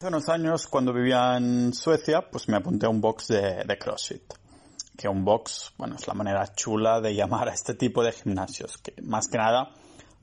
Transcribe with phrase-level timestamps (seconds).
[0.00, 3.78] Hace unos años, cuando vivía en Suecia, pues me apunté a un box de, de
[3.78, 4.32] CrossFit.
[4.96, 8.78] Que un box, bueno, es la manera chula de llamar a este tipo de gimnasios.
[8.78, 9.74] Que más que nada,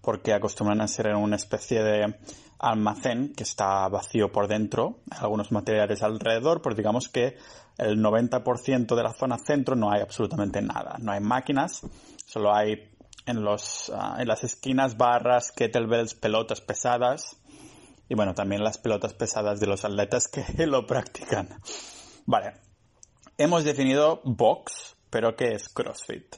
[0.01, 2.17] porque acostumbran a ser en una especie de
[2.57, 7.37] almacén que está vacío por dentro, algunos materiales alrededor, pues digamos que
[7.77, 10.95] el 90% de la zona centro no hay absolutamente nada.
[10.99, 11.83] No hay máquinas,
[12.25, 12.89] solo hay
[13.27, 17.37] en, los, ah, en las esquinas barras, kettlebells, pelotas pesadas
[18.09, 21.49] y bueno, también las pelotas pesadas de los atletas que lo practican.
[22.25, 22.53] Vale,
[23.37, 26.35] hemos definido box, pero ¿qué es CrossFit?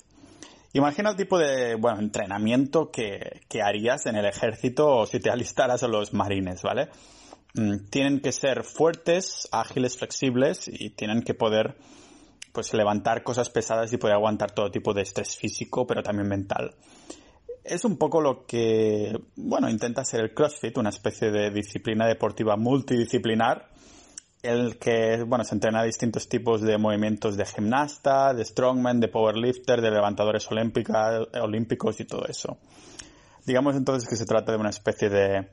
[0.73, 5.29] Imagina el tipo de, bueno, entrenamiento que, que harías en el ejército o si te
[5.31, 6.89] alistaras a los marines, ¿vale?
[7.55, 11.75] Mm, tienen que ser fuertes, ágiles, flexibles y tienen que poder
[12.51, 16.75] pues levantar cosas pesadas y poder aguantar todo tipo de estrés físico, pero también mental.
[17.69, 22.57] Es un poco lo que, bueno, intenta ser el CrossFit, una especie de disciplina deportiva
[22.57, 23.69] multidisciplinar,
[24.41, 29.81] el que, bueno, se entrena distintos tipos de movimientos de gimnasta, de strongman, de powerlifter,
[29.81, 32.57] de levantadores olímpicos y todo eso.
[33.45, 35.51] Digamos entonces que se trata de una especie de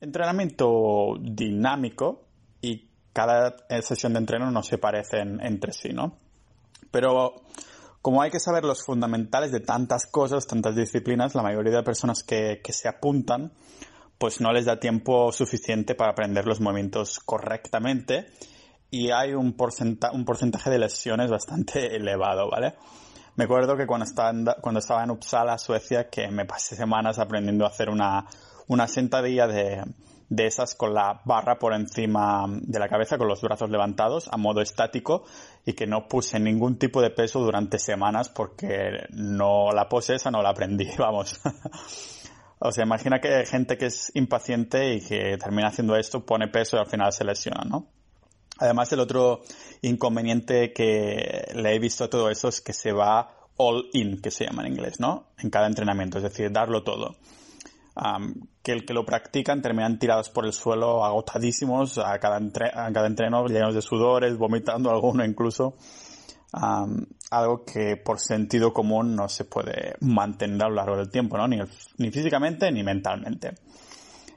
[0.00, 2.24] entrenamiento dinámico
[2.62, 6.16] y cada sesión de entreno no se parecen entre sí, ¿no?
[6.90, 7.42] Pero
[8.02, 12.22] como hay que saber los fundamentales de tantas cosas, tantas disciplinas, la mayoría de personas
[12.22, 13.52] que, se apuntan,
[14.18, 18.26] pues no les da tiempo suficiente para aprender los movimientos correctamente
[18.90, 19.54] y hay un,
[20.12, 22.74] un porcentaje de lesiones bastante elevado, ¿vale?
[23.36, 27.18] Me acuerdo que cuando estaba, en, cuando estaba en Uppsala, Suecia, que me pasé semanas
[27.18, 28.26] aprendiendo a hacer una,
[28.66, 29.84] una sentadilla de,
[30.30, 34.36] de esas con la barra por encima de la cabeza, con los brazos levantados, a
[34.36, 35.24] modo estático,
[35.64, 40.30] y que no puse ningún tipo de peso durante semanas porque no la pose esa,
[40.30, 41.40] no la aprendí, vamos.
[42.58, 46.48] o sea, imagina que hay gente que es impaciente y que termina haciendo esto, pone
[46.48, 47.86] peso y al final se lesiona, ¿no?
[48.58, 49.40] Además, el otro
[49.80, 54.30] inconveniente que le he visto a todo eso es que se va all in, que
[54.30, 55.28] se llama en inglés, ¿no?
[55.38, 57.16] En cada entrenamiento, es decir, darlo todo
[58.62, 63.06] que el que lo practican terminan tirados por el suelo agotadísimos a cada, a cada
[63.06, 65.74] entreno, llenos de sudores, vomitando alguno incluso.
[66.52, 71.48] algo que por sentido común no se puede mantener a lo largo del tiempo, ¿no?
[71.48, 71.58] Ni,
[71.98, 73.54] ni físicamente ni mentalmente.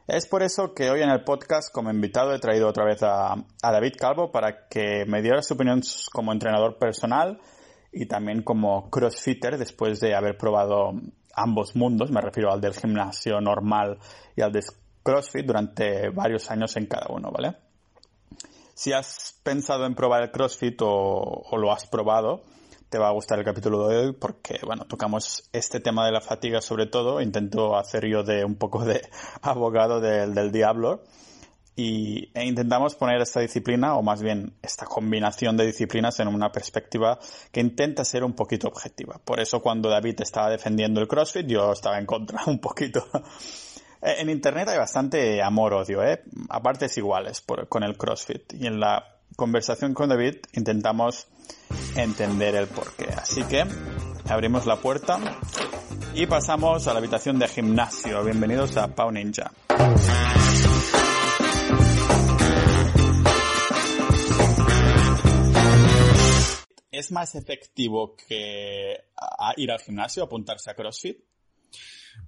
[0.06, 3.36] Es por eso que hoy en el podcast, como invitado, he traído otra vez a
[3.62, 5.82] David Calvo para que me diera su opinión
[6.12, 7.40] como entrenador personal
[7.94, 10.94] y también como crossfitter después de haber probado
[11.34, 14.00] ambos mundos, me refiero al del gimnasio normal
[14.36, 14.62] y al de
[15.04, 17.56] CrossFit durante varios años en cada uno, ¿vale?
[18.74, 22.42] Si has pensado en probar el CrossFit o, lo has probado,
[22.90, 26.22] te va a gustar el capítulo de hoy porque, bueno, tocamos este tema de la
[26.22, 27.22] fatiga sobre todo.
[27.22, 29.02] Intento hacer yo de un poco de
[29.42, 31.04] abogado del, del diablo
[31.76, 36.52] y, e intentamos poner esta disciplina, o más bien esta combinación de disciplinas, en una
[36.52, 37.20] perspectiva
[37.52, 39.20] que intenta ser un poquito objetiva.
[39.24, 43.08] Por eso cuando David estaba defendiendo el CrossFit, yo estaba en contra un poquito.
[44.02, 46.24] en Internet hay bastante amor-odio, ¿eh?
[46.50, 48.54] a partes iguales con el CrossFit.
[48.54, 49.04] Y en la
[49.36, 51.28] conversación con David intentamos
[51.96, 53.08] entender el porqué.
[53.18, 53.66] Así que
[54.30, 55.20] abrimos la puerta
[56.14, 58.24] y pasamos a la habitación de gimnasio.
[58.24, 59.52] Bienvenidos a Pau Ninja.
[67.04, 68.96] ¿Es más efectivo que
[69.58, 71.18] ir al gimnasio, apuntarse a CrossFit?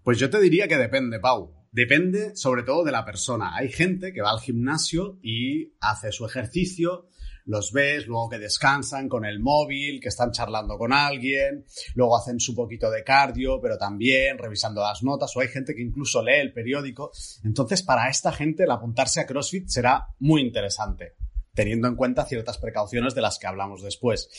[0.03, 1.65] Pues yo te diría que depende, Pau.
[1.71, 3.55] Depende sobre todo de la persona.
[3.55, 7.07] Hay gente que va al gimnasio y hace su ejercicio,
[7.45, 11.63] los ves, luego que descansan con el móvil, que están charlando con alguien,
[11.93, 15.83] luego hacen su poquito de cardio, pero también revisando las notas, o hay gente que
[15.83, 17.11] incluso lee el periódico.
[17.45, 21.15] Entonces, para esta gente, el apuntarse a CrossFit será muy interesante
[21.55, 24.29] teniendo en cuenta ciertas precauciones de las que hablamos después.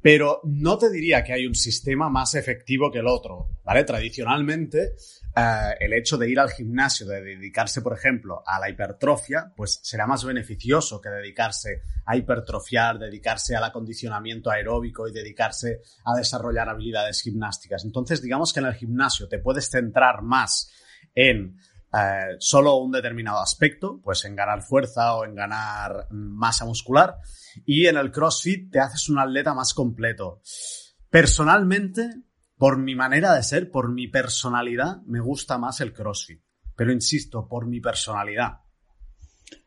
[0.00, 3.82] Pero no te diría que hay un sistema más efectivo que el otro, ¿vale?
[3.82, 4.94] Tradicionalmente,
[5.36, 9.80] eh, el hecho de ir al gimnasio, de dedicarse, por ejemplo, a la hipertrofia, pues
[9.82, 16.68] será más beneficioso que dedicarse a hipertrofiar, dedicarse al acondicionamiento aeróbico y dedicarse a desarrollar
[16.68, 17.84] habilidades gimnásticas.
[17.84, 20.72] Entonces, digamos que en el gimnasio te puedes centrar más
[21.12, 21.56] en
[21.98, 27.16] eh, solo un determinado aspecto, pues en ganar fuerza o en ganar masa muscular,
[27.64, 30.40] y en el CrossFit te haces un atleta más completo.
[31.10, 32.10] Personalmente,
[32.56, 36.42] por mi manera de ser, por mi personalidad, me gusta más el CrossFit.
[36.76, 38.60] Pero insisto, por mi personalidad.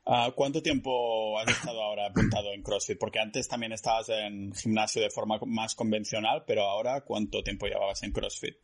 [0.06, 2.98] Ah, ¿Cuánto tiempo has estado ahora apuntado en CrossFit?
[2.98, 8.04] Porque antes también estabas en gimnasio de forma más convencional, pero ahora ¿cuánto tiempo llevabas
[8.04, 8.56] en CrossFit?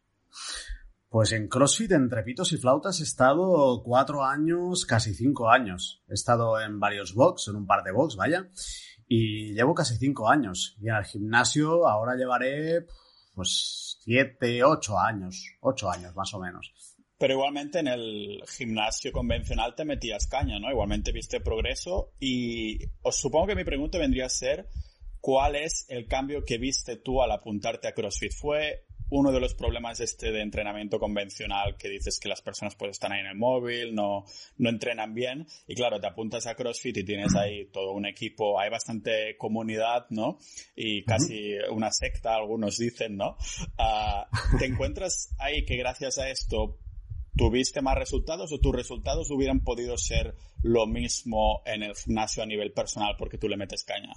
[1.10, 6.04] Pues en CrossFit, entre pitos y flautas, he estado cuatro años, casi cinco años.
[6.10, 8.50] He estado en varios box, en un par de box, vaya,
[9.08, 10.76] y llevo casi cinco años.
[10.82, 12.86] Y en el gimnasio ahora llevaré,
[13.34, 16.74] pues, siete, ocho años, ocho años más o menos.
[17.18, 20.70] Pero igualmente en el gimnasio convencional te metías caña, ¿no?
[20.70, 24.68] Igualmente viste progreso y os supongo que mi pregunta vendría a ser
[25.20, 28.34] ¿cuál es el cambio que viste tú al apuntarte a CrossFit?
[28.34, 32.92] ¿Fue uno de los problemas este de entrenamiento convencional que dices que las personas pues
[32.92, 34.26] están ahí en el móvil, no,
[34.58, 38.60] no entrenan bien y claro, te apuntas a CrossFit y tienes ahí todo un equipo,
[38.60, 40.38] hay bastante comunidad, ¿no?
[40.76, 43.38] Y casi una secta, algunos dicen, ¿no?
[43.78, 44.28] Ah,
[44.60, 46.80] ¿Te encuentras ahí que gracias a esto
[47.38, 50.34] ¿Tuviste más resultados o tus resultados hubieran podido ser
[50.64, 54.12] lo mismo en el gimnasio a nivel personal porque tú le metes caña?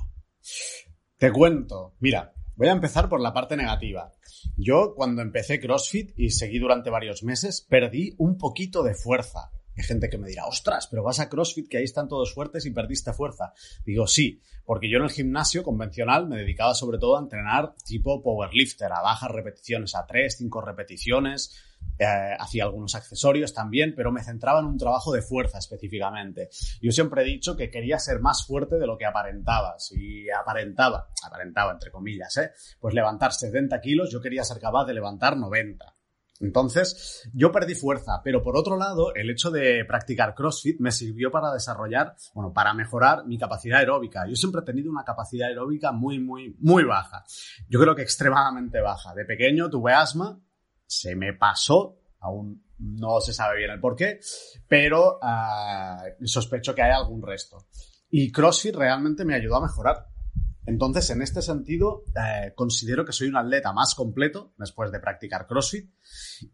[1.19, 4.13] Te cuento, mira, voy a empezar por la parte negativa.
[4.59, 9.51] Yo cuando empecé CrossFit y seguí durante varios meses, perdí un poquito de fuerza.
[9.79, 12.67] Hay gente que me dirá, ostras, pero vas a CrossFit que ahí están todos fuertes
[12.67, 13.55] y perdiste fuerza.
[13.87, 18.23] Digo, sí, porque yo en el gimnasio convencional me dedicaba sobre todo a entrenar tipo
[18.23, 21.57] powerlifter, a bajas repeticiones, a 3, 5 repeticiones,
[21.99, 26.49] eh, hacía algunos accesorios también, pero me centraba en un trabajo de fuerza específicamente.
[26.81, 29.79] Yo siempre he dicho que quería ser más fuerte de lo que aparentaba.
[29.79, 32.53] Si aparentaba, aparentaba entre comillas, ¿eh?
[32.81, 35.95] pues levantar 70 kilos, yo quería ser capaz de levantar 90.
[36.41, 41.31] Entonces, yo perdí fuerza, pero por otro lado, el hecho de practicar CrossFit me sirvió
[41.31, 44.27] para desarrollar, bueno, para mejorar mi capacidad aeróbica.
[44.27, 47.25] Yo siempre he tenido una capacidad aeróbica muy, muy, muy baja.
[47.69, 49.15] Yo creo que extremadamente baja.
[49.15, 50.41] De pequeño tuve asma,
[50.91, 54.19] se me pasó, aún no se sabe bien el por qué,
[54.67, 57.69] pero uh, sospecho que hay algún resto.
[58.11, 60.09] Y CrossFit realmente me ayudó a mejorar.
[60.67, 65.47] Entonces, en este sentido, eh, considero que soy un atleta más completo después de practicar
[65.47, 65.91] CrossFit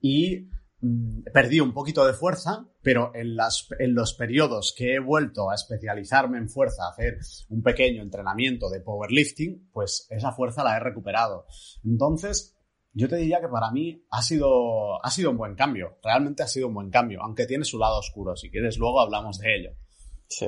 [0.02, 0.48] y
[0.80, 5.50] mm, perdí un poquito de fuerza, pero en, las, en los periodos que he vuelto
[5.50, 7.18] a especializarme en fuerza, a hacer
[7.48, 11.46] un pequeño entrenamiento de powerlifting, pues esa fuerza la he recuperado.
[11.84, 12.55] Entonces,
[12.96, 15.98] yo te diría que para mí ha sido, ha sido un buen cambio.
[16.02, 18.34] Realmente ha sido un buen cambio, aunque tiene su lado oscuro.
[18.36, 19.70] Si quieres, luego hablamos de ello.
[20.28, 20.46] Sí.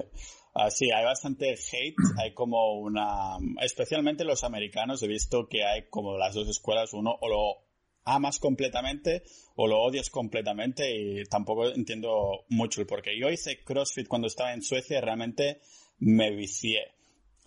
[0.55, 3.37] Ah, sí, hay bastante hate, hay como una...
[3.61, 7.69] Especialmente los americanos, he visto que hay como las dos escuelas, uno o lo
[8.05, 9.25] amas completamente
[9.55, 13.11] o lo odias completamente y tampoco entiendo mucho el porqué.
[13.21, 15.61] Yo hice CrossFit cuando estaba en Suecia y realmente
[15.99, 16.98] me vicié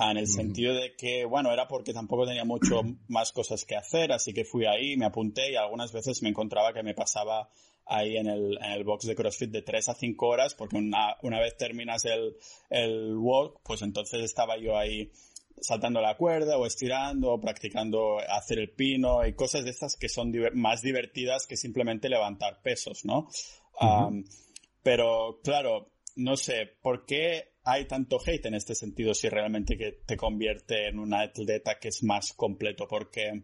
[0.09, 4.11] en el sentido de que, bueno, era porque tampoco tenía mucho más cosas que hacer,
[4.11, 7.49] así que fui ahí, me apunté y algunas veces me encontraba que me pasaba
[7.85, 11.17] ahí en el, en el box de CrossFit de 3 a 5 horas, porque una,
[11.21, 12.37] una vez terminas el,
[12.69, 15.11] el walk, pues entonces estaba yo ahí
[15.59, 20.09] saltando la cuerda o estirando o practicando hacer el pino y cosas de estas que
[20.09, 23.27] son más divertidas que simplemente levantar pesos, ¿no?
[24.83, 29.99] pero claro, no sé, ¿por qué hay tanto hate en este sentido si realmente que
[30.05, 32.87] te convierte en una atleta que es más completo?
[32.87, 33.43] Porque,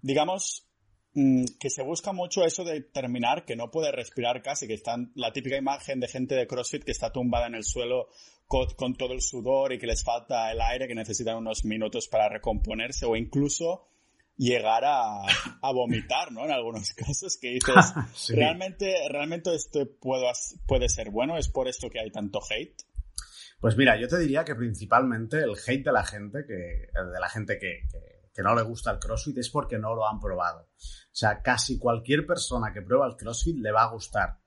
[0.00, 0.66] digamos,
[1.14, 4.96] mm, que se busca mucho eso de terminar, que no puede respirar casi, que está
[5.14, 8.08] la típica imagen de gente de CrossFit que está tumbada en el suelo
[8.46, 12.08] con, con, todo el sudor y que les falta el aire, que necesitan unos minutos
[12.08, 13.86] para recomponerse o incluso
[14.40, 15.26] llegar a,
[15.60, 16.46] a vomitar, ¿no?
[16.46, 17.74] En algunos casos que dices,
[18.34, 21.36] ¿realmente, ¿realmente esto puede ser bueno?
[21.36, 22.89] ¿Es por esto que hay tanto hate?
[23.60, 27.28] Pues mira, yo te diría que principalmente el hate de la gente que, de la
[27.28, 27.82] gente que,
[28.34, 30.62] que, no le gusta el CrossFit es porque no lo han probado.
[30.62, 34.38] O sea, casi cualquier persona que prueba el CrossFit le va a gustar.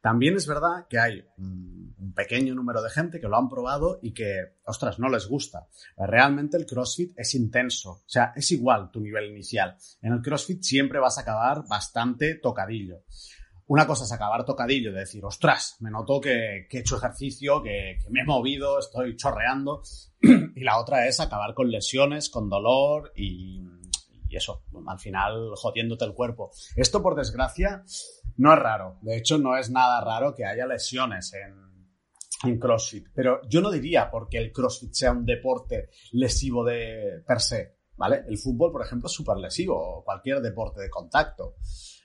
[0.00, 4.12] También es verdad que hay un pequeño número de gente que lo han probado y
[4.12, 5.68] que, ostras, no les gusta.
[5.96, 9.76] Realmente el CrossFit es intenso, o sea, es igual tu nivel inicial.
[10.00, 13.04] En el CrossFit siempre vas a acabar bastante tocadillo.
[13.72, 17.96] Una cosa es acabar tocadillo, de decir, ostras, me noto que, he hecho ejercicio, que,
[18.10, 19.80] me he movido, estoy chorreando.
[20.20, 23.62] y la otra es acabar con lesiones, con dolor y,
[24.28, 26.50] eso, al final jodiéndote el cuerpo.
[26.76, 27.82] Esto, por desgracia,
[28.36, 28.98] no es raro.
[29.00, 33.06] De hecho, no es nada raro que haya lesiones en, en CrossFit.
[33.14, 37.78] Pero yo no diría porque el CrossFit sea un deporte lesivo de per se.
[37.96, 38.24] ¿Vale?
[38.28, 41.54] El fútbol, por ejemplo, es súper lesivo, o cualquier deporte de contacto.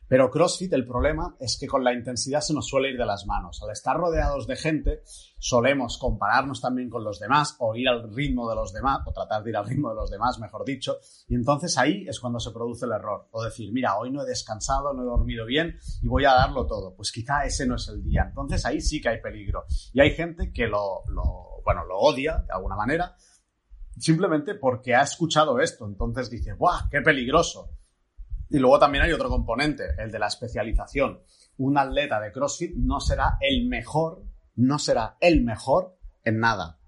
[0.07, 3.25] Pero CrossFit el problema es que con la intensidad se nos suele ir de las
[3.25, 3.61] manos.
[3.61, 5.01] Al estar rodeados de gente,
[5.37, 9.43] solemos compararnos también con los demás o ir al ritmo de los demás, o tratar
[9.43, 10.97] de ir al ritmo de los demás, mejor dicho.
[11.27, 13.27] Y entonces ahí es cuando se produce el error.
[13.31, 16.65] O decir, mira, hoy no he descansado, no he dormido bien y voy a darlo
[16.65, 16.95] todo.
[16.95, 18.25] Pues quizá ese no es el día.
[18.29, 19.65] Entonces ahí sí que hay peligro.
[19.93, 23.13] Y hay gente que lo, lo bueno, lo odia de alguna manera,
[23.97, 25.85] simplemente porque ha escuchado esto.
[25.85, 27.76] Entonces dice, ¡buah, qué peligroso!
[28.49, 31.21] Y luego también hay otro componente, el de la especialización.
[31.57, 34.23] Un atleta de CrossFit no será el mejor,
[34.55, 36.79] no será el mejor en nada,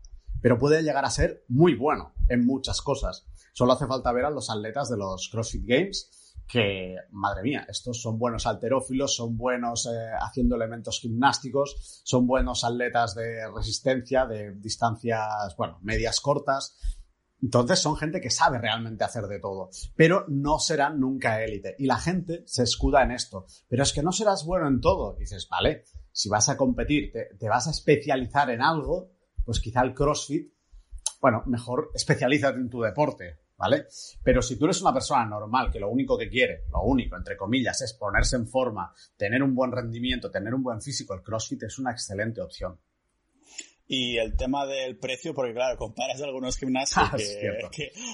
[0.41, 3.25] pero puede llegar a ser muy bueno en muchas cosas.
[3.53, 6.09] Solo hace falta ver a los atletas de los CrossFit Games
[6.49, 12.63] que, madre mía, estos son buenos alterófilos, son buenos eh, haciendo elementos gimnásticos, son buenos
[12.63, 16.75] atletas de resistencia, de distancias, bueno, medias cortas.
[17.41, 21.75] Entonces son gente que sabe realmente hacer de todo, pero no serán nunca élite.
[21.79, 23.45] Y la gente se escuda en esto.
[23.67, 25.15] Pero es que no serás bueno en todo.
[25.15, 29.11] Dices, vale, si vas a competir, te, te vas a especializar en algo,
[29.45, 30.51] pues quizá el CrossFit,
[31.21, 33.39] bueno, mejor especialízate en tu deporte.
[33.59, 33.87] ¿vale?
[34.23, 37.35] Pero si tú eres una persona normal que lo único que quiere, lo único, entre
[37.35, 41.63] comillas, es ponerse en forma, tener un buen rendimiento, tener un buen físico, el CrossFit
[41.63, 42.79] es una excelente opción.
[43.91, 47.17] Y el tema del precio, porque claro, comparas algunos gimnasios ah,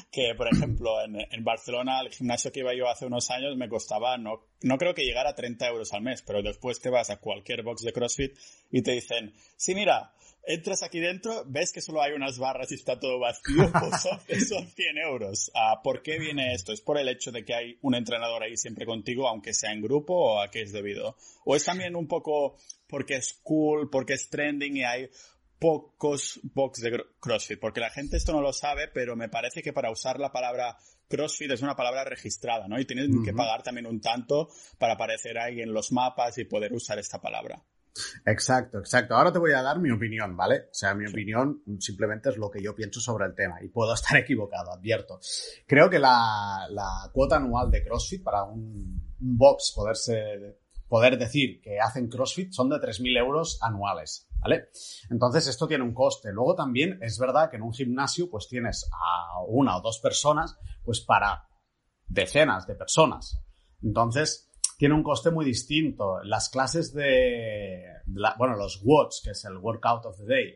[0.10, 4.18] que, por ejemplo, en, Barcelona, el gimnasio que iba yo hace unos años me costaba,
[4.18, 7.18] no, no creo que llegara a 30 euros al mes, pero después te vas a
[7.18, 8.38] cualquier box de CrossFit
[8.72, 10.14] y te dicen, sí, mira,
[10.48, 14.02] entras aquí dentro, ves que solo hay unas barras y está todo vacío, pues
[14.48, 15.52] son, 100 euros.
[15.56, 16.72] Ah, ¿Por qué viene esto?
[16.72, 19.82] ¿Es por el hecho de que hay un entrenador ahí siempre contigo, aunque sea en
[19.82, 21.18] grupo, o a qué es debido?
[21.44, 22.56] ¿O es también un poco
[22.88, 25.10] porque es cool, porque es trending y hay
[25.60, 27.60] pocos box de CrossFit?
[27.60, 30.78] Porque la gente esto no lo sabe, pero me parece que para usar la palabra
[31.08, 32.80] CrossFit es una palabra registrada, ¿no?
[32.80, 36.74] Y tienes que pagar también un tanto para aparecer ahí en los mapas y poder
[36.74, 37.64] usar esta palabra.
[38.26, 39.16] Exacto, exacto.
[39.16, 40.68] Ahora te voy a dar mi opinión, ¿vale?
[40.72, 43.94] O sea, mi opinión simplemente es lo que yo pienso sobre el tema y puedo
[43.96, 45.20] estar equivocado, advierto.
[45.66, 46.68] Creo que la,
[47.14, 52.76] cuota anual de CrossFit para un, box poderse, poder decir que hacen CrossFit son de
[52.76, 54.70] 3.000 euros anuales, ¿vale?
[55.10, 56.32] Entonces esto tiene un coste.
[56.32, 60.56] Luego también es verdad que en un gimnasio pues tienes a una o dos personas
[60.84, 61.48] pues para
[62.08, 63.42] decenas de personas.
[63.82, 66.22] Entonces, tiene un coste muy distinto.
[66.24, 67.86] Las clases de,
[68.38, 70.56] bueno, los WODs, que es el Workout of the Day,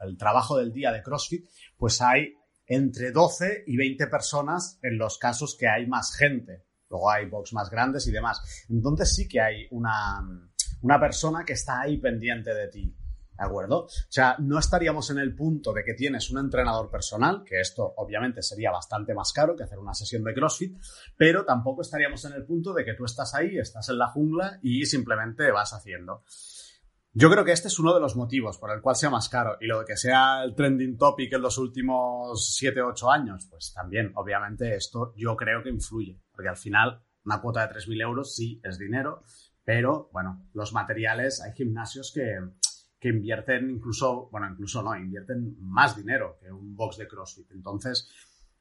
[0.00, 1.44] el, trabajo del día de CrossFit,
[1.76, 2.32] pues hay
[2.66, 6.64] entre 12 y 20 personas en los casos que hay más gente.
[6.88, 8.40] Luego hay box más grandes y demás.
[8.70, 10.18] Entonces sí que hay una,
[10.82, 12.96] una persona que está ahí pendiente de ti.
[13.38, 13.84] ¿De acuerdo?
[13.84, 17.94] O sea, no estaríamos en el punto de que tienes un entrenador personal, que esto
[17.96, 20.76] obviamente sería bastante más caro que hacer una sesión de CrossFit,
[21.16, 24.58] pero tampoco estaríamos en el punto de que tú estás ahí, estás en la jungla
[24.60, 26.24] y simplemente vas haciendo.
[27.12, 29.56] Yo creo que este es uno de los motivos por el cual sea más caro
[29.60, 33.46] y lo de que sea el trending topic en los últimos 7 o 8 años,
[33.48, 38.02] pues también, obviamente, esto yo creo que influye, porque al final una cuota de 3.000
[38.02, 39.22] euros sí es dinero,
[39.64, 42.38] pero bueno, los materiales, hay gimnasios que,
[43.00, 47.50] que invierten incluso, bueno, incluso no, invierten más dinero que un box de CrossFit.
[47.52, 48.10] Entonces,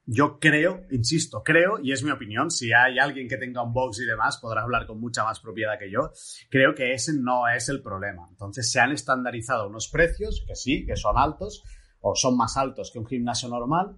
[0.06, 4.00] yo creo, insisto, creo, y es mi opinión, si hay alguien que tenga un box
[4.00, 6.12] y demás, podrá hablar con mucha más propiedad que yo,
[6.50, 8.28] creo que ese no es el problema.
[8.30, 11.64] Entonces, se han estandarizado unos precios que sí, que son altos,
[12.00, 13.98] o son más altos que un gimnasio normal,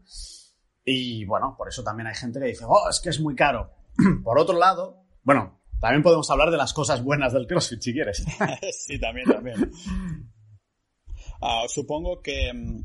[0.83, 3.71] y bueno, por eso también hay gente que dice, oh, es que es muy caro.
[4.23, 8.25] por otro lado, bueno, también podemos hablar de las cosas buenas del CrossFit si quieres.
[8.71, 9.71] sí, también, también.
[11.41, 12.83] Ah, supongo que mm,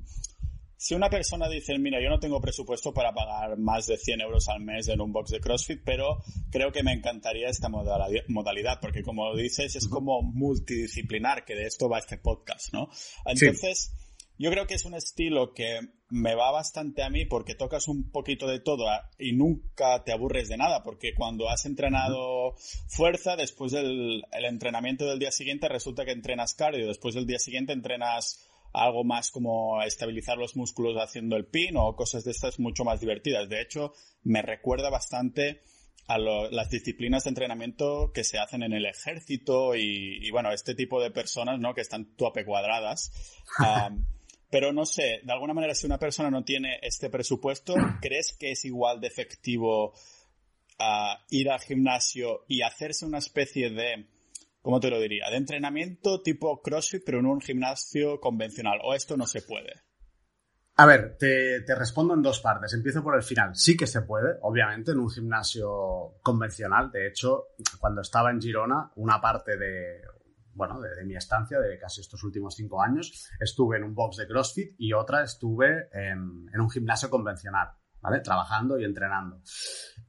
[0.77, 4.49] si una persona dice, mira, yo no tengo presupuesto para pagar más de 100 euros
[4.49, 9.03] al mes en un box de CrossFit, pero creo que me encantaría esta modalidad, porque
[9.03, 12.91] como dices, es como multidisciplinar, que de esto va este podcast, ¿no?
[13.25, 13.95] Entonces,
[14.39, 18.11] yo creo que es un estilo que me va bastante a mí porque tocas un
[18.11, 22.55] poquito de todo ah, y nunca te aburres de nada, porque cuando has entrenado
[22.89, 27.73] fuerza, después del entrenamiento del día siguiente resulta que entrenas cardio, después del día siguiente
[27.73, 32.85] entrenas algo más como estabilizar los músculos haciendo el pin o cosas de estas mucho
[32.85, 33.49] más divertidas.
[33.49, 33.93] De hecho,
[34.25, 35.63] me recuerda bastante
[36.07, 41.01] a las disciplinas de entrenamiento que se hacen en el ejército y, bueno, este tipo
[41.01, 41.73] de personas, ¿no?
[41.73, 43.13] Que están tope cuadradas.
[44.55, 48.53] Pero no sé, de alguna manera, si una persona no tiene este presupuesto, ¿crees que
[48.53, 49.95] es igual de efectivo
[50.79, 54.07] ah, ir al gimnasio y hacerse una especie de,
[54.63, 55.29] ¿cómo te lo diría?
[55.29, 58.79] De entrenamiento tipo CrossFit, pero en un gimnasio convencional.
[58.85, 59.73] ¿O esto no se puede?
[60.77, 62.75] A ver, te, te, respondo en dos partes.
[62.75, 63.57] Empiezo por el final.
[63.57, 66.93] Sí que se puede, obviamente, en un gimnasio convencional.
[66.93, 67.49] De hecho,
[67.81, 70.01] cuando estaba en Girona, una parte de,
[70.55, 74.27] bueno, de, mi estancia, de casi estos últimos cinco años, estuve en un box de
[74.27, 77.69] CrossFit y otra estuve en, un gimnasio convencional,
[78.01, 78.21] ¿vale?
[78.21, 79.41] Trabajando y entrenando.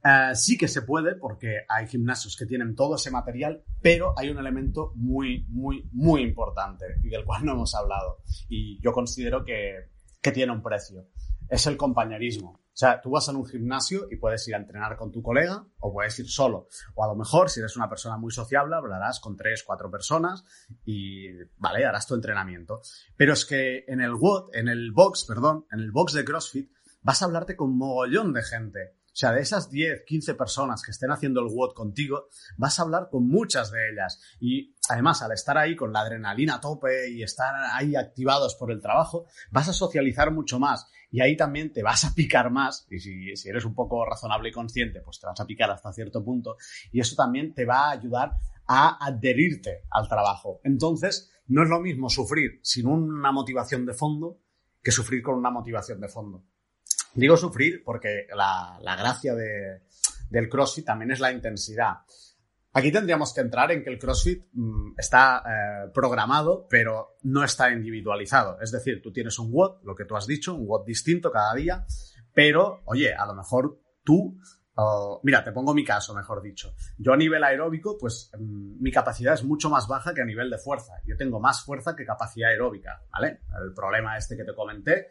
[0.04, 4.30] Eh, sí que se puede porque hay gimnasios que tienen todo ese material, pero hay
[4.30, 9.44] un elemento muy, muy, muy importante y del cual no hemos hablado y yo considero
[9.44, 11.08] que, que tiene un precio.
[11.48, 12.65] es el compañerismo.
[12.76, 15.64] O sea, tú vas a un gimnasio y puedes ir a entrenar con tu colega
[15.78, 16.68] o puedes ir solo.
[16.94, 20.44] O a lo mejor, si eres una persona muy sociable, hablarás con tres, cuatro personas
[20.84, 22.82] y, vale, harás tu entrenamiento.
[23.16, 26.70] Pero es que en el WOD, en el box, perdón, en el box de CrossFit,
[27.00, 28.96] vas a hablarte con mogollón de gente.
[29.16, 32.82] O sea, de esas 10, 15 personas que estén haciendo el WOD contigo, vas a
[32.82, 34.20] hablar con muchas de ellas.
[34.40, 38.70] Y además, al estar ahí con la adrenalina a tope y estar ahí activados por
[38.70, 40.86] el trabajo, vas a socializar mucho más.
[41.10, 42.86] Y ahí también te vas a picar más.
[42.90, 45.94] Y si, si eres un poco razonable y consciente, pues te vas a picar hasta
[45.94, 46.58] cierto punto.
[46.92, 48.32] Y eso también te va a ayudar
[48.68, 50.60] a adherirte al trabajo.
[50.62, 54.42] Entonces, no es lo mismo sufrir sin una motivación de fondo
[54.82, 56.44] que sufrir con una motivación de fondo.
[57.16, 61.94] Digo sufrir porque la, gracia del CrossFit también es la intensidad.
[62.74, 67.70] Aquí tendríamos que entrar en que el CrossFit mm, está eh, programado, pero no está
[67.72, 68.60] individualizado.
[68.60, 71.54] Es decir, tú tienes un WOD, lo que tú has dicho, un WOD distinto cada
[71.54, 71.86] día,
[72.34, 74.38] pero, oye, a lo mejor tú
[75.22, 76.74] mira, te pongo mi caso, mejor dicho.
[76.98, 80.50] Yo a nivel aeróbico, pues mm, mi capacidad es mucho más baja que a nivel
[80.50, 80.94] de fuerza.
[81.06, 83.40] Yo tengo más fuerza que capacidad aeróbica, ¿vale?
[83.62, 85.08] El problema este que te comenté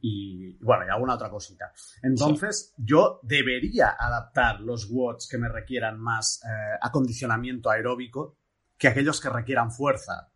[0.00, 1.72] y, bueno, y alguna otra cosita.
[2.02, 8.36] Entonces, yo debería adaptar los watts que me requieran más eh, acondicionamiento aeróbico
[8.76, 10.30] que aquellos que requieran fuerza,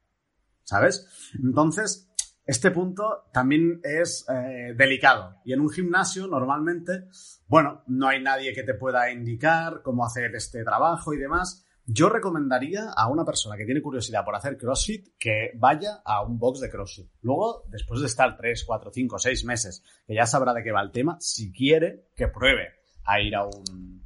[0.64, 1.30] ¿sabes?
[1.40, 2.11] Entonces,
[2.44, 5.36] este punto también es eh, delicado.
[5.44, 7.04] Y en un gimnasio, normalmente,
[7.46, 11.64] bueno, no hay nadie que te pueda indicar cómo hacer este trabajo y demás.
[11.84, 16.38] Yo recomendaría a una persona que tiene curiosidad por hacer CrossFit que vaya a un
[16.38, 17.10] box de CrossFit.
[17.22, 20.82] Luego, después de estar 3, 4, 5, 6 meses, que ya sabrá de qué va
[20.82, 22.68] el tema, si quiere, que pruebe
[23.04, 24.02] a ir a un,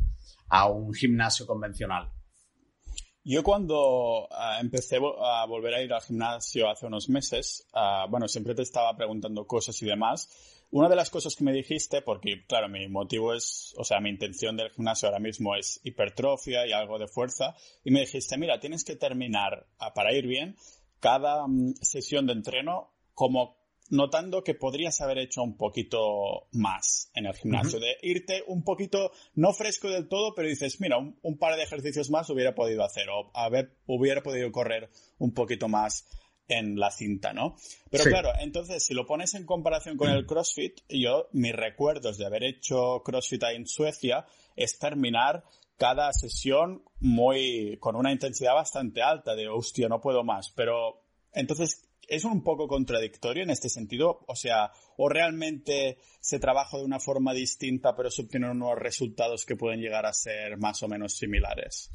[0.48, 2.15] a un gimnasio convencional.
[3.28, 8.28] Yo cuando ah, empecé a volver a ir al gimnasio hace unos meses, ah, bueno,
[8.28, 10.30] siempre te estaba preguntando cosas y demás.
[10.70, 14.10] Una de las cosas que me dijiste, porque claro, mi motivo es, o sea, mi
[14.10, 18.60] intención del gimnasio ahora mismo es hipertrofia y algo de fuerza, y me dijiste, mira,
[18.60, 20.54] tienes que terminar, ah, para ir bien,
[21.00, 23.56] cada mm, sesión de entreno como
[23.90, 29.12] notando que podrías haber hecho un poquito más en el gimnasio, de irte un poquito,
[29.34, 33.08] no fresco del todo, pero dices, mira, un, par de ejercicios más hubiera podido hacer,
[33.10, 36.06] o haber, hubiera podido correr un poquito más
[36.48, 37.56] en la cinta, ¿no?
[37.90, 42.26] Pero claro, entonces, si lo pones en comparación con el CrossFit, yo, mis recuerdos de
[42.26, 45.44] haber hecho CrossFit ahí en Suecia es terminar
[45.76, 51.85] cada sesión muy, con una intensidad bastante alta de, hostia, no puedo más, pero entonces
[52.06, 54.20] es un poco contradictorio en este sentido.
[54.26, 59.44] O sea, o realmente se trabaja de una forma distinta, pero se obtienen unos resultados
[59.44, 61.90] que pueden llegar a ser más o menos similares.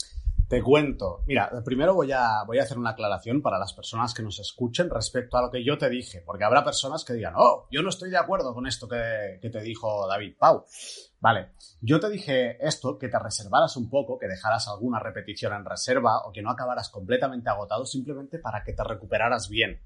[0.52, 1.24] Te cuento.
[1.28, 4.90] Mira, primero voy a, voy a hacer una aclaración para las personas que nos escuchen
[4.90, 7.88] respecto a lo que yo te dije, porque habrá personas que digan, oh, yo no
[7.88, 10.66] estoy de acuerdo con esto que, que te dijo David Pau.
[11.22, 15.64] Vale, yo te dije esto, que te reservaras un poco, que dejaras alguna repetición en
[15.64, 19.80] reserva o que no acabaras completamente agotado simplemente para que te recuperaras bien.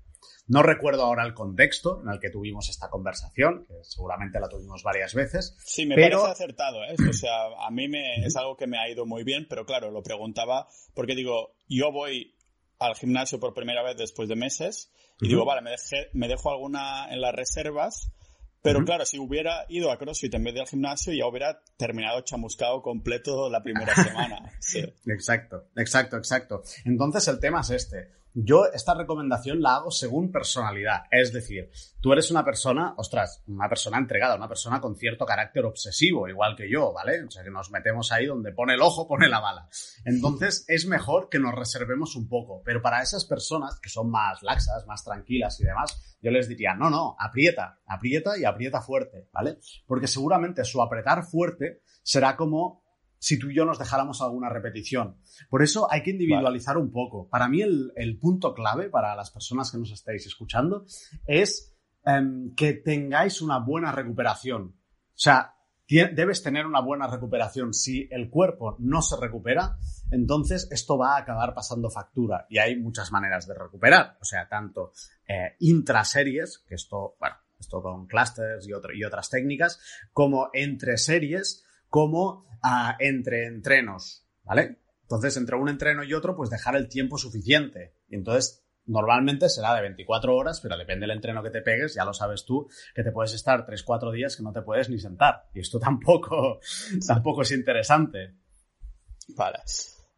[0.47, 4.83] No recuerdo ahora el contexto en el que tuvimos esta conversación, que seguramente la tuvimos
[4.83, 5.55] varias veces.
[5.65, 6.95] Sí, me parece acertado, ¿eh?
[7.09, 7.31] O sea,
[7.65, 10.67] a mí me, es algo que me ha ido muy bien, pero claro, lo preguntaba
[10.93, 12.35] porque digo, yo voy
[12.79, 15.75] al gimnasio por primera vez después de meses y digo, vale, me,
[16.13, 18.11] me dejo alguna en las reservas,
[18.65, 22.21] pero claro, si hubiera ido a CrossFit en vez de al gimnasio, ya hubiera terminado
[22.21, 24.51] chamuscado completo la primera semana.
[24.59, 24.79] Sí.
[25.05, 26.63] Exacto, exacto, exacto.
[26.85, 28.11] Entonces el tema es este.
[28.37, 31.03] Yo esta recomendación la hago según personalidad.
[31.09, 31.69] Es decir,
[32.01, 36.53] tú eres una persona, ostras, una persona entregada, una persona con cierto carácter obsesivo, igual
[36.57, 37.23] que yo, ¿vale?
[37.23, 39.69] O sea, que nos metemos ahí donde pone el ojo, pone la bala.
[40.03, 42.61] Entonces, es mejor que nos reservemos un poco.
[42.65, 46.73] Pero para esas personas que son más laxas, más tranquilas y demás, yo les diría,
[46.73, 49.59] no, no, aprieta, aprieta y aprieta fuerte, ¿vale?
[49.87, 52.84] Porque seguramente su apretar fuerte será como
[53.25, 55.17] si tú y yo nos dejáramos alguna repetición.
[55.49, 57.27] Por eso hay que individualizar un poco.
[57.27, 60.85] Para mí el, punto clave para las personas que nos estáis escuchando
[61.25, 64.75] es em, que tengáis una buena recuperación.
[64.75, 65.55] O sea,
[65.88, 67.73] debes tener una buena recuperación.
[67.73, 69.79] Si el cuerpo no se recupera,
[70.11, 72.45] entonces esto va a acabar pasando factura.
[72.47, 74.19] Y hay muchas maneras de recuperar.
[74.21, 74.91] O sea, tanto
[75.27, 79.79] eh, intraseries, que esto, bueno, esto con clusters y, y otras técnicas,
[80.13, 81.64] como entre series,
[81.95, 82.45] como
[82.99, 84.79] entre entrenos, ¿vale?
[85.03, 87.95] Entonces, entre un entreno y otro, pues dejar el tiempo suficiente.
[88.10, 92.03] Y entonces, normalmente será de 24 horas, pero depende del entreno que te pegues, ya
[92.03, 95.47] lo sabes tú, que te puedes estar 3-4 días que no te puedes ni sentar.
[95.53, 96.60] Y esto tampoco,
[97.08, 98.36] tampoco es interesante.
[99.29, 99.60] Vale.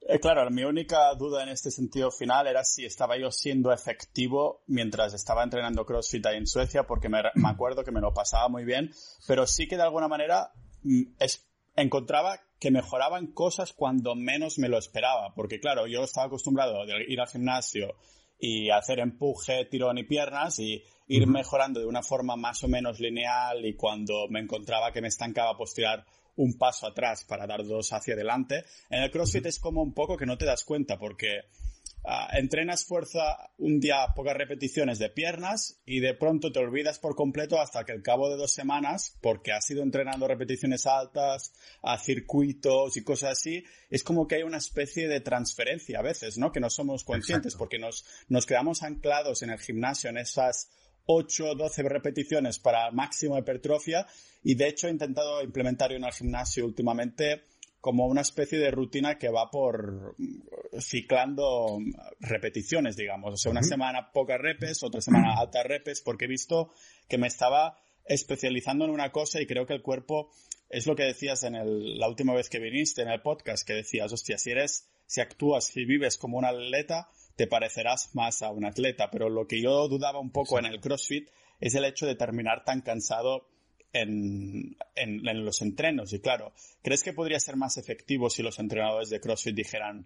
[0.02, 4.64] Eh, claro, mi única duda en este sentido final era si estaba yo siendo efectivo
[4.66, 8.66] mientras estaba entrenando CrossFit ahí en Suecia, porque me, acuerdo que me lo pasaba muy
[8.66, 8.90] bien,
[9.28, 11.04] pero sí que de alguna manera mm,
[11.78, 16.86] encontraba que mejoraban cosas cuando menos me lo esperaba, porque claro, yo estaba acostumbrado a
[17.08, 17.96] ir al gimnasio
[18.40, 23.00] y hacer empuje, tirón y piernas y ir mejorando de una forma más o menos
[23.00, 27.66] lineal y cuando me encontraba que me estancaba pues tirar un paso atrás para dar
[27.66, 28.64] dos hacia adelante.
[28.90, 31.42] En el CrossFit es como un poco que no te das cuenta porque
[32.06, 37.16] ah, entrenas fuerza un día pocas repeticiones de piernas y de pronto te olvidas por
[37.16, 41.98] completo hasta que al cabo de dos semanas, porque has ido entrenando repeticiones altas, a
[41.98, 46.52] circuitos y cosas así, es como que hay una especie de transferencia a veces, ¿no?
[46.52, 50.70] Que no somos conscientes porque nos, nos quedamos anclados en el gimnasio en esas
[51.08, 54.06] 8 o 12 repeticiones para máximo hipertrofia
[54.44, 57.44] y de hecho he intentado implementar en el gimnasio últimamente
[57.88, 60.14] como una especie de rutina que va por
[60.78, 61.80] ciclando
[62.20, 63.36] repeticiones, digamos.
[63.36, 66.70] O sea, una semana pocas repes, otra semana altas repes, porque he visto
[67.08, 70.30] que me estaba especializando en una cosa y creo que el cuerpo
[70.70, 71.54] es lo que decías en
[71.98, 75.68] la última vez que viniste en el podcast, que decías, hostia, si eres, si actúas,
[75.68, 79.10] si vives como un atleta, te parecerás más a un atleta.
[79.12, 81.30] Pero lo que yo dudaba un poco en el CrossFit
[81.62, 83.48] es el hecho de terminar tan cansado
[83.94, 84.76] en,
[85.44, 86.14] los entrenos.
[86.14, 90.06] Y claro, ¿crees que podría ser más efectivo si los entrenadores de CrossFit dijeran,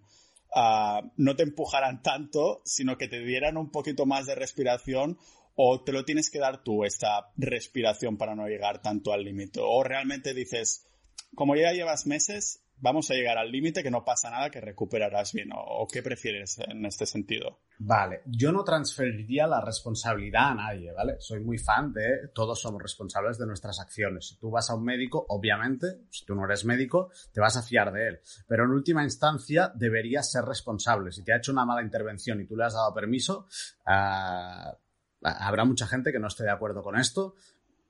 [0.54, 5.18] ah, no te empujaran tanto, sino que te dieran un poquito más de respiración
[5.54, 9.60] o te lo tienes que dar tú esta respiración para no llegar tanto al límite?
[9.62, 10.86] O realmente dices,
[11.34, 15.32] como ya llevas meses, vamos a llegar al límite que no pasa nada, que recuperarás
[15.32, 15.50] bien.
[15.54, 17.60] ¿O, qué prefieres en este sentido?
[17.78, 21.16] Vale, yo no transferiría la responsabilidad a nadie, ¿vale?
[21.20, 24.28] Soy muy fan de todos somos responsables de nuestras acciones.
[24.28, 27.62] Si tú vas a un médico, obviamente, si tú no eres médico, te vas a
[27.62, 28.20] fiar de él.
[28.48, 31.12] Pero en última instancia, deberías ser responsable.
[31.12, 33.46] Si te ha hecho una mala intervención y tú le has dado permiso,
[33.86, 34.76] ah,
[35.22, 37.36] habrá mucha gente que no esté de acuerdo con esto,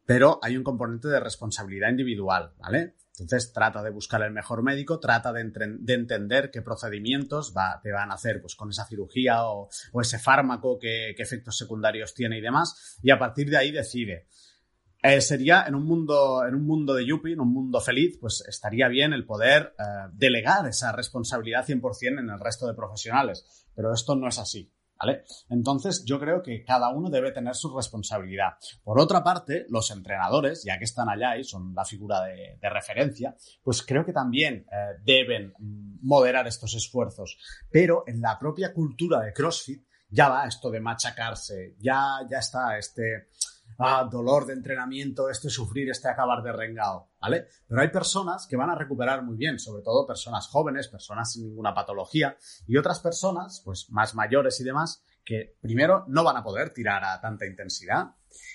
[0.05, 2.97] pero hay un componente de responsabilidad individual, ¿vale?
[3.19, 8.15] Entonces trata de buscar el mejor médico, trata de, entender qué procedimientos te van a
[8.15, 9.69] hacer pues, con esa cirugía o,
[10.01, 14.27] ese fármaco, qué, efectos secundarios tiene y demás, y a partir de ahí decide.
[15.03, 18.45] Eh, sería en un mundo, en un mundo de Yuppie, en un mundo feliz, pues
[18.49, 23.93] estaría bien el poder eh, delegar esa responsabilidad 100% en el resto de profesionales, pero
[23.93, 24.73] esto no es así.
[25.49, 28.55] Entonces, yo creo que cada uno debe tener su responsabilidad.
[28.83, 33.37] Por otra parte, los entrenadores, ya que están allá y son la figura de, referencia,
[33.63, 37.37] pues creo que también eh, deben moderar estos esfuerzos.
[37.71, 42.79] Pero en la propia cultura de CrossFit ya va esto de machacarse, ya, ya está
[42.79, 43.29] este
[43.79, 47.47] ah, dolor de entrenamiento, este sufrir, este acabar de rengado, ¿vale?
[47.67, 51.45] Pero hay personas que van a recuperar muy bien, sobre todo personas jóvenes, personas sin
[51.45, 56.43] ninguna patología, y otras personas, pues más mayores y demás, que primero no van a
[56.43, 58.15] poder tirar a tanta intensidad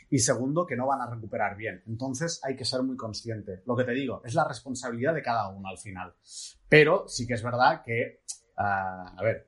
[0.10, 1.84] y segundo que no van a recuperar bien.
[1.88, 3.64] Entonces hay que ser muy consciente.
[3.66, 6.16] Lo que te digo, es la responsabilidad de cada uno al final.
[6.68, 8.24] Pero sí que es verdad que,
[8.58, 9.48] ah, a ver,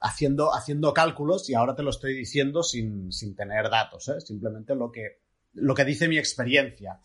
[0.00, 4.20] haciendo, haciendo cálculos y ahora te lo estoy diciendo sin, tener datos, ¿eh?
[4.20, 5.22] simplemente lo que,
[5.54, 7.00] lo que dice mi experiencia.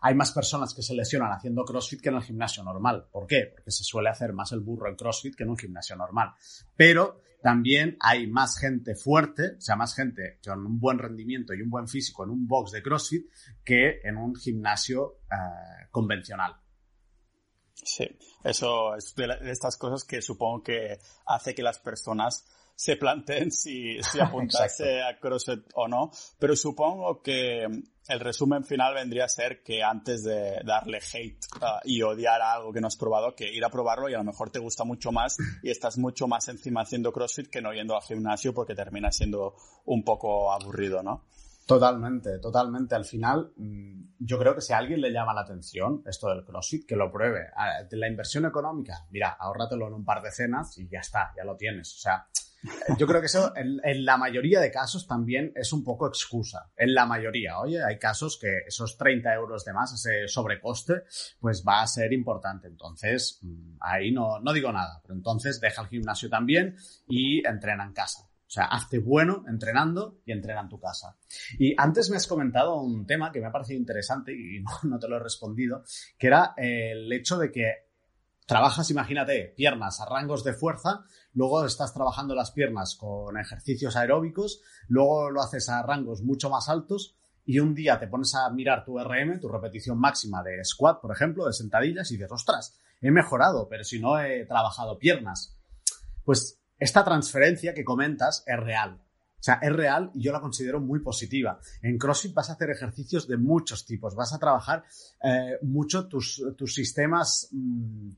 [0.00, 3.08] Hay más personas que se lesionan haciendo CrossFit que en el gimnasio normal.
[3.10, 3.50] ¿Por qué?
[3.52, 6.34] Porque se suele hacer más el burro en CrossFit que en un gimnasio normal.
[6.76, 11.62] Pero también hay más gente fuerte, o sea, más gente con un buen rendimiento y
[11.62, 13.26] un buen físico en un box de CrossFit
[13.64, 16.54] que en un gimnasio eh, convencional.
[17.82, 18.06] Sí,
[18.44, 24.00] eso es de, estas cosas que supongo que hace que las personas se planteen si,
[24.02, 27.66] si apuntarse a CrossFit o no, pero supongo que
[28.08, 32.54] el resumen final vendría a ser que antes de darle hate uh, y odiar a
[32.54, 34.84] algo que no has probado, que ir a probarlo y a lo mejor te gusta
[34.84, 38.74] mucho más y estás mucho más encima haciendo CrossFit que no yendo al gimnasio porque
[38.74, 41.24] termina siendo un poco aburrido, ¿no?
[41.68, 42.94] Totalmente, totalmente.
[42.94, 46.42] Al final, mm, yo creo que si a alguien le llama la atención esto del
[46.42, 47.48] CrossFit, que lo pruebe.
[47.90, 51.58] La inversión económica, mira, ahórratelo en un par de cenas y ya está, ya lo
[51.58, 51.94] tienes.
[51.94, 52.26] O sea,
[52.96, 56.70] yo creo que eso en, la mayoría de casos también es un poco excusa.
[56.74, 61.02] En la mayoría, oye, hay casos que esos 30 euros de más, ese sobrecoste,
[61.38, 62.66] pues va a ser importante.
[62.66, 66.76] Entonces, mm, ahí no, no digo nada, pero entonces deja el gimnasio también
[67.06, 68.27] y entrena en casa.
[68.48, 71.18] O sea, hazte bueno entrenando y entrena en tu casa.
[71.58, 75.06] Y antes me has comentado un tema que me ha parecido interesante y no, te
[75.06, 75.84] lo he respondido,
[76.16, 77.88] que era el hecho de que
[78.46, 84.62] trabajas, imagínate, piernas a rangos de fuerza, luego estás trabajando las piernas con ejercicios aeróbicos,
[84.88, 88.82] luego lo haces a rangos mucho más altos y un día te pones a mirar
[88.82, 93.10] tu RM, tu repetición máxima de squat, por ejemplo, de sentadillas y dices, ostras, he
[93.10, 95.54] mejorado, pero si no he trabajado piernas.
[96.24, 99.00] pues esta transferencia que comentas es real.
[99.40, 101.60] O sea, es real y yo la considero muy positiva.
[101.80, 104.84] En CrossFit vas a hacer ejercicios de muchos tipos, vas a trabajar
[105.22, 108.10] eh, mucho tus, tus sistemas, mm,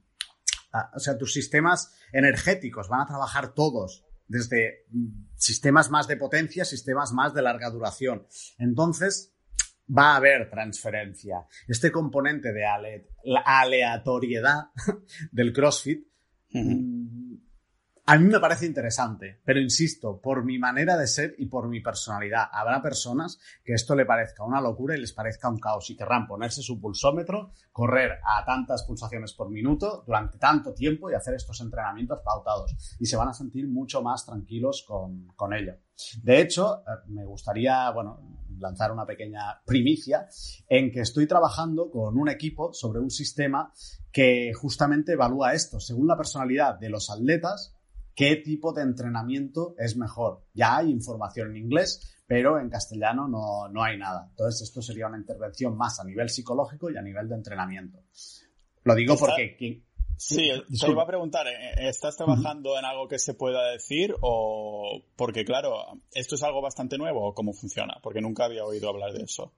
[0.95, 6.65] o sea, tus sistemas energéticos, van a trabajar todos, desde mm, sistemas más de potencia,
[6.65, 8.27] sistemas más de larga duración.
[8.57, 9.35] Entonces,
[9.87, 11.47] va a haber transferencia.
[11.69, 12.65] Este componente de
[13.45, 14.71] aleatoriedad
[15.33, 16.07] del CrossFit
[18.11, 21.81] a mí me parece interesante, pero insisto, por mi manera de ser y por mi
[21.81, 25.97] personalidad, habrá personas que esto le parezca una locura y les parezca un caos y
[25.97, 31.35] querrán ponerse su pulsómetro, correr a tantas pulsaciones por minuto durante tanto tiempo y hacer
[31.35, 32.75] estos entrenamientos pautados.
[32.99, 35.77] Y se van a sentir mucho más tranquilos con, con ello.
[36.21, 40.27] De hecho, eh, me gustaría, bueno, lanzar una pequeña primicia
[40.69, 43.73] en que estoy trabajando con un equipo sobre un sistema
[44.11, 47.77] que justamente evalúa esto, según la personalidad de los atletas,
[48.15, 50.45] qué tipo de entrenamiento es mejor.
[50.55, 54.27] Ya hay información en inglés, pero en castellano no, hay nada.
[54.31, 57.99] Entonces, esto sería una intervención más a nivel psicológico y a nivel de entrenamiento.
[58.85, 59.85] Lo digo porque...
[60.17, 65.03] Sí, te iba a preguntar, ¿eh, ¿estás trabajando en algo que se pueda decir o
[65.17, 67.95] porque claro, esto es algo bastante nuevo o cómo funciona?
[68.03, 69.55] Porque nunca había oído hablar de eso.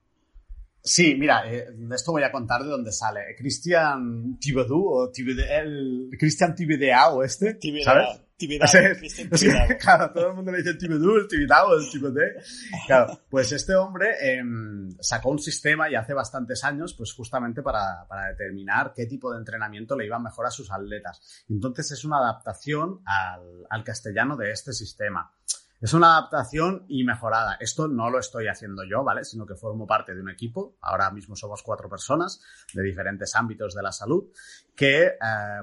[0.85, 3.21] Sí, mira, eh, de esto voy a contar de dónde sale.
[3.37, 8.21] Christian Thibodeau o Thibodeau, el Christian Thibodeau este, ¿sabes?
[9.81, 12.31] claro, todo el mundo le dice el el Thibodeau.
[12.87, 18.07] Claro, pues este hombre em, sacó un sistema y hace bastantes años, pues justamente para,
[18.09, 21.45] para, determinar qué tipo de entrenamiento le iba mejor a sus atletas.
[21.49, 25.33] Entonces es una adaptación al, al castellano de este sistema.
[25.83, 27.57] Es una adaptación y mejorada.
[27.59, 29.25] Esto no lo estoy haciendo yo, ¿vale?
[29.25, 30.77] Sino que formo parte de un equipo.
[30.81, 32.41] Ahora mismo somos cuatro personas
[32.73, 34.31] de diferentes ámbitos de la salud
[34.77, 35.17] que, eh,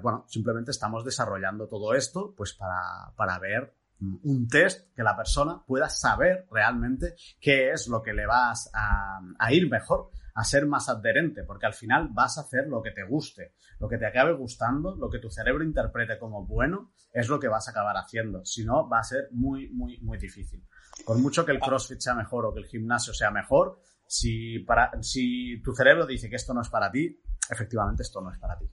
[0.04, 5.64] bueno, simplemente estamos desarrollando todo esto pues para, para ver un test que la persona
[5.66, 10.66] pueda saber realmente qué es lo que le vas a, a ir mejor a ser
[10.66, 14.06] más adherente, porque al final vas a hacer lo que te guste, lo que te
[14.06, 17.98] acabe gustando, lo que tu cerebro interprete como bueno, es lo que vas a acabar
[17.98, 18.46] haciendo.
[18.46, 20.66] Si no, va a ser muy, muy, muy difícil.
[21.06, 24.92] Por mucho que el CrossFit sea mejor o que el gimnasio sea mejor, si, para,
[25.02, 28.58] si tu cerebro dice que esto no es para ti, efectivamente esto no es para
[28.58, 28.70] ti.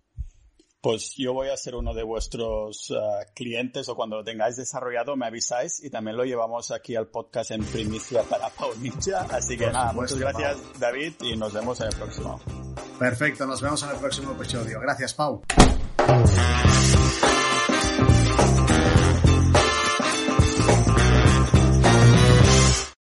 [0.86, 5.16] Pues yo voy a ser uno de vuestros eh, clientes o cuando lo tengáis desarrollado
[5.16, 9.26] me avisáis y también lo llevamos aquí al podcast en primicia para Pau Ninja.
[9.28, 12.40] Así que nada, muchas gracias David y nos vemos en el próximo.
[13.00, 14.78] Perfecto, nos vemos en el próximo episodio.
[14.78, 15.42] Gracias Pau.